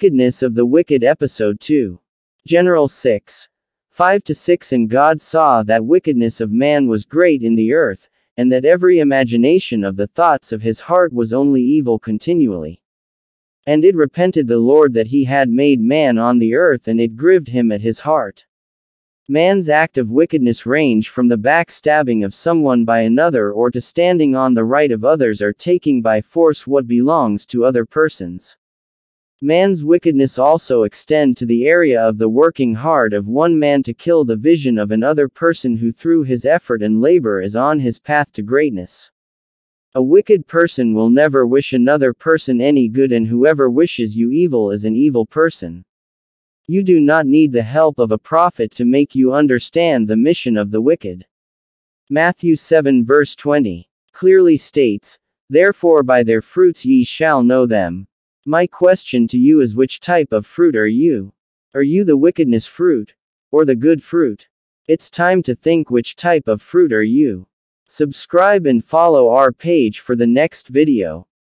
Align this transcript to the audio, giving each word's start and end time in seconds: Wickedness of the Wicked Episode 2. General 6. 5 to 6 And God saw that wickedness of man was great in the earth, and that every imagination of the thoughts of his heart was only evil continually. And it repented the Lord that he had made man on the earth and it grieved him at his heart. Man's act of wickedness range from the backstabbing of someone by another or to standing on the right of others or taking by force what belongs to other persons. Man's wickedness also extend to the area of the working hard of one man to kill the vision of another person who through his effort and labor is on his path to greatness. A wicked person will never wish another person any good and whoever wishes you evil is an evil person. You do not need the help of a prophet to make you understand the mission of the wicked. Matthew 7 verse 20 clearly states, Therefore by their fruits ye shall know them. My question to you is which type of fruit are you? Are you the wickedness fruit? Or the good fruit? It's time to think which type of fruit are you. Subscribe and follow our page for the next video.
Wickedness 0.00 0.44
of 0.44 0.54
the 0.54 0.64
Wicked 0.64 1.02
Episode 1.02 1.58
2. 1.58 1.98
General 2.46 2.86
6. 2.86 3.48
5 3.90 4.22
to 4.22 4.32
6 4.32 4.72
And 4.72 4.88
God 4.88 5.20
saw 5.20 5.64
that 5.64 5.86
wickedness 5.86 6.40
of 6.40 6.52
man 6.52 6.86
was 6.86 7.04
great 7.04 7.42
in 7.42 7.56
the 7.56 7.72
earth, 7.72 8.08
and 8.36 8.52
that 8.52 8.64
every 8.64 9.00
imagination 9.00 9.82
of 9.82 9.96
the 9.96 10.06
thoughts 10.06 10.52
of 10.52 10.62
his 10.62 10.78
heart 10.78 11.12
was 11.12 11.32
only 11.32 11.62
evil 11.62 11.98
continually. 11.98 12.80
And 13.66 13.84
it 13.84 13.96
repented 13.96 14.46
the 14.46 14.60
Lord 14.60 14.94
that 14.94 15.08
he 15.08 15.24
had 15.24 15.48
made 15.48 15.80
man 15.80 16.16
on 16.16 16.38
the 16.38 16.54
earth 16.54 16.86
and 16.86 17.00
it 17.00 17.16
grieved 17.16 17.48
him 17.48 17.72
at 17.72 17.80
his 17.80 17.98
heart. 17.98 18.46
Man's 19.28 19.68
act 19.68 19.98
of 19.98 20.12
wickedness 20.12 20.64
range 20.64 21.08
from 21.08 21.26
the 21.26 21.36
backstabbing 21.36 22.24
of 22.24 22.32
someone 22.32 22.84
by 22.84 23.00
another 23.00 23.50
or 23.50 23.68
to 23.72 23.80
standing 23.80 24.36
on 24.36 24.54
the 24.54 24.64
right 24.64 24.92
of 24.92 25.04
others 25.04 25.42
or 25.42 25.52
taking 25.52 26.02
by 26.02 26.20
force 26.20 26.68
what 26.68 26.86
belongs 26.86 27.44
to 27.46 27.64
other 27.64 27.84
persons. 27.84 28.56
Man's 29.40 29.84
wickedness 29.84 30.36
also 30.36 30.82
extend 30.82 31.36
to 31.36 31.46
the 31.46 31.64
area 31.64 32.02
of 32.02 32.18
the 32.18 32.28
working 32.28 32.74
hard 32.74 33.12
of 33.12 33.28
one 33.28 33.56
man 33.56 33.84
to 33.84 33.94
kill 33.94 34.24
the 34.24 34.36
vision 34.36 34.78
of 34.78 34.90
another 34.90 35.28
person 35.28 35.76
who 35.76 35.92
through 35.92 36.24
his 36.24 36.44
effort 36.44 36.82
and 36.82 37.00
labor 37.00 37.40
is 37.40 37.54
on 37.54 37.78
his 37.78 38.00
path 38.00 38.32
to 38.32 38.42
greatness. 38.42 39.12
A 39.94 40.02
wicked 40.02 40.48
person 40.48 40.92
will 40.92 41.08
never 41.08 41.46
wish 41.46 41.72
another 41.72 42.12
person 42.12 42.60
any 42.60 42.88
good 42.88 43.12
and 43.12 43.28
whoever 43.28 43.70
wishes 43.70 44.16
you 44.16 44.32
evil 44.32 44.72
is 44.72 44.84
an 44.84 44.96
evil 44.96 45.24
person. 45.24 45.84
You 46.66 46.82
do 46.82 46.98
not 46.98 47.24
need 47.24 47.52
the 47.52 47.62
help 47.62 48.00
of 48.00 48.10
a 48.10 48.18
prophet 48.18 48.72
to 48.72 48.84
make 48.84 49.14
you 49.14 49.32
understand 49.32 50.08
the 50.08 50.16
mission 50.16 50.56
of 50.56 50.72
the 50.72 50.82
wicked. 50.82 51.26
Matthew 52.10 52.56
7 52.56 53.06
verse 53.06 53.36
20 53.36 53.88
clearly 54.12 54.56
states, 54.56 55.20
Therefore 55.48 56.02
by 56.02 56.24
their 56.24 56.42
fruits 56.42 56.84
ye 56.84 57.04
shall 57.04 57.44
know 57.44 57.66
them. 57.66 58.07
My 58.48 58.66
question 58.66 59.28
to 59.28 59.36
you 59.36 59.60
is 59.60 59.76
which 59.76 60.00
type 60.00 60.32
of 60.32 60.46
fruit 60.46 60.74
are 60.74 60.86
you? 60.86 61.34
Are 61.74 61.82
you 61.82 62.02
the 62.02 62.16
wickedness 62.16 62.64
fruit? 62.64 63.12
Or 63.50 63.66
the 63.66 63.76
good 63.76 64.02
fruit? 64.02 64.48
It's 64.86 65.10
time 65.10 65.42
to 65.42 65.54
think 65.54 65.90
which 65.90 66.16
type 66.16 66.48
of 66.48 66.62
fruit 66.62 66.90
are 66.90 67.02
you. 67.02 67.46
Subscribe 67.86 68.64
and 68.64 68.82
follow 68.82 69.28
our 69.28 69.52
page 69.52 70.00
for 70.00 70.16
the 70.16 70.26
next 70.26 70.68
video. 70.68 71.26